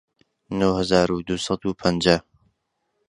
[0.57, 2.17] نۆ هەزار و دوو سەد و پەنجا